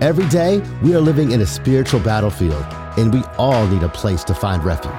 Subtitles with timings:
[0.00, 2.64] Every day, we are living in a spiritual battlefield,
[2.96, 4.92] and we all need a place to find refuge.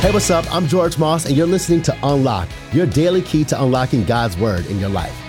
[0.00, 0.50] Hey, what's up?
[0.50, 4.64] I'm George Moss, and you're listening to Unlock, your daily key to unlocking God's Word
[4.68, 5.25] in your life.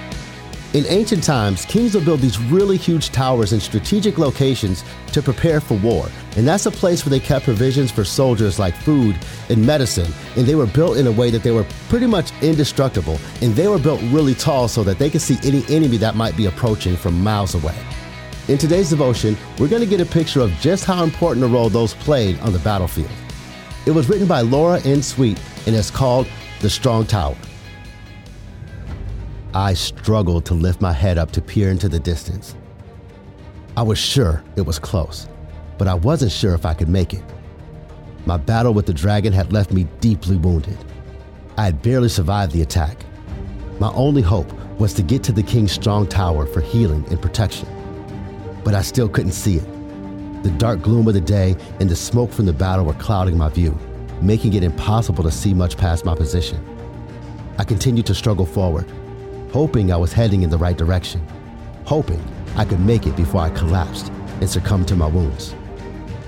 [0.78, 5.60] In ancient times, kings would build these really huge towers in strategic locations to prepare
[5.60, 6.08] for war.
[6.36, 9.18] And that's a place where they kept provisions for soldiers like food
[9.50, 10.14] and medicine.
[10.36, 13.18] And they were built in a way that they were pretty much indestructible.
[13.42, 16.38] And they were built really tall so that they could see any enemy that might
[16.38, 17.76] be approaching from miles away.
[18.48, 21.70] In today's devotion, we're going to get a picture of just how important a role
[21.70, 23.10] those played on the battlefield.
[23.88, 25.02] It was written by Laura N.
[25.02, 26.28] Sweet and it's called
[26.60, 27.36] The Strong Tower.
[29.58, 32.56] I struggled to lift my head up to peer into the distance.
[33.76, 35.28] I was sure it was close,
[35.80, 37.24] but I wasn't sure if I could make it.
[38.28, 40.78] My battle with the dragon had left me deeply wounded.
[41.58, 43.04] I had barely survived the attack.
[43.80, 47.68] My only hope was to get to the king's strong tower for healing and protection.
[48.64, 50.44] But I still couldn't see it.
[50.44, 53.50] The dark gloom of the day and the smoke from the battle were clouding my
[53.50, 53.76] view,
[54.22, 56.64] making it impossible to see much past my position.
[57.58, 58.86] I continued to struggle forward,
[59.58, 61.20] hoping I was heading in the right direction,
[61.84, 62.24] hoping
[62.56, 65.56] I could make it before I collapsed and succumbed to my wounds.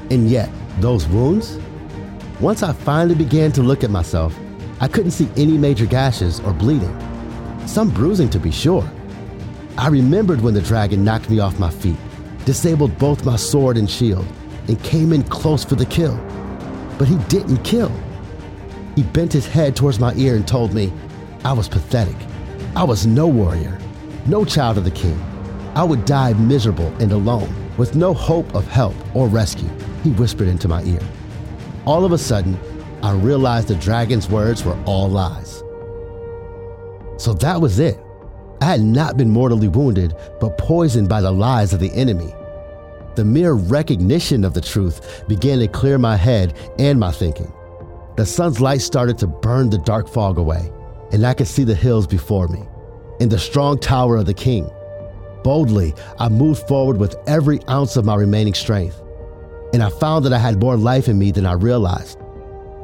[0.10, 0.50] And yet,
[0.80, 1.60] those wounds?
[2.40, 4.36] Once I finally began to look at myself,
[4.80, 6.96] I couldn't see any major gashes or bleeding.
[7.68, 8.90] Some bruising to be sure.
[9.78, 12.00] I remembered when the dragon knocked me off my feet
[12.46, 14.26] disabled both my sword and shield,
[14.68, 16.18] and came in close for the kill.
[16.98, 17.92] But he didn't kill.
[18.96, 20.92] He bent his head towards my ear and told me
[21.46, 22.16] I was pathetic.
[22.80, 23.78] I was no warrior,
[24.26, 25.22] no child of the king.
[25.76, 29.68] I would die miserable and alone, with no hope of help or rescue,
[30.02, 31.02] he whispered into my ear.
[31.84, 32.58] All of a sudden,
[33.04, 35.62] I realized the dragon's words were all lies.
[37.18, 38.00] So that was it.
[38.62, 42.34] I had not been mortally wounded, but poisoned by the lies of the enemy.
[43.16, 47.52] The mere recognition of the truth began to clear my head and my thinking.
[48.16, 50.72] The sun's light started to burn the dark fog away,
[51.12, 52.64] and I could see the hills before me,
[53.20, 54.70] and the strong tower of the king.
[55.44, 59.02] Boldly, I moved forward with every ounce of my remaining strength,
[59.74, 62.20] and I found that I had more life in me than I realized.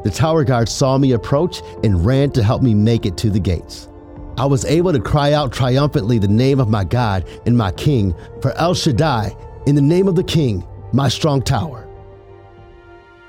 [0.04, 3.40] The tower guard saw me approach and ran to help me make it to the
[3.40, 3.90] gates.
[4.38, 8.14] I was able to cry out triumphantly the name of my God and my King,
[8.42, 11.88] for El Shaddai, in the name of the King, my strong tower.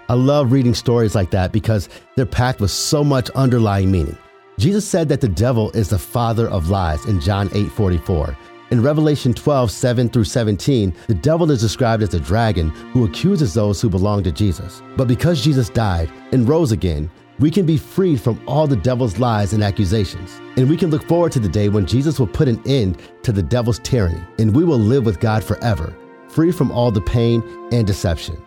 [0.09, 4.19] I love reading stories like that because they're packed with so much underlying meaning.
[4.59, 8.37] Jesus said that the devil is the father of lies in John 8 44.
[8.71, 13.53] In Revelation 12, 7 through 17, the devil is described as a dragon who accuses
[13.53, 14.83] those who belong to Jesus.
[14.97, 19.19] But because Jesus died and rose again, we can be freed from all the devil's
[19.19, 20.41] lies and accusations.
[20.57, 23.33] And we can look forward to the day when Jesus will put an end to
[23.33, 25.95] the devil's tyranny and we will live with God forever,
[26.29, 28.43] free from all the pain and deception.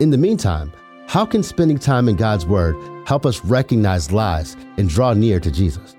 [0.00, 0.72] In the meantime,
[1.10, 5.50] how can spending time in God's Word help us recognize lies and draw near to
[5.50, 5.96] Jesus?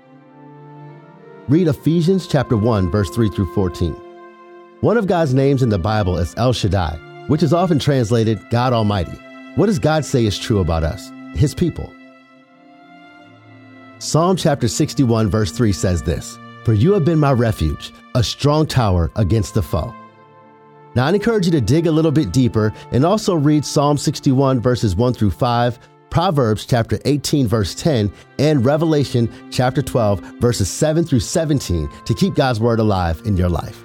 [1.50, 3.92] Read Ephesians chapter 1 verse 3 through 14.
[4.80, 6.96] One of God's names in the Bible is El Shaddai,
[7.26, 9.12] which is often translated God Almighty.
[9.56, 11.92] What does God say is true about us, his people?
[13.98, 18.64] Psalm chapter 61, verse 3 says this For you have been my refuge, a strong
[18.64, 19.94] tower against the foe.
[20.94, 24.60] Now, I'd encourage you to dig a little bit deeper and also read Psalm 61,
[24.60, 25.78] verses 1 through 5,
[26.10, 32.34] Proverbs chapter 18, verse 10, and Revelation chapter 12, verses 7 through 17 to keep
[32.34, 33.82] God's word alive in your life.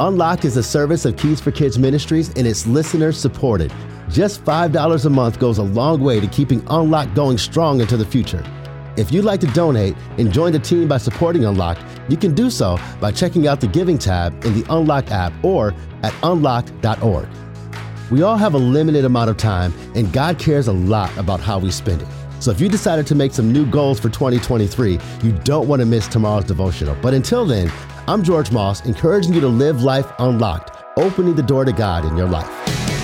[0.00, 3.72] Unlock is a service of Keys for Kids Ministries and it's listener supported.
[4.10, 8.04] Just $5 a month goes a long way to keeping Unlock going strong into the
[8.04, 8.44] future.
[8.96, 12.48] If you'd like to donate and join the team by supporting Unlock, you can do
[12.48, 17.28] so by checking out the Giving tab in the Unlock app or at unlock.org.
[18.10, 21.58] We all have a limited amount of time, and God cares a lot about how
[21.58, 22.08] we spend it.
[22.40, 25.86] So if you decided to make some new goals for 2023, you don't want to
[25.86, 26.96] miss tomorrow's devotional.
[27.02, 27.70] But until then,
[28.06, 32.16] I'm George Moss, encouraging you to live life unlocked, opening the door to God in
[32.16, 32.95] your life.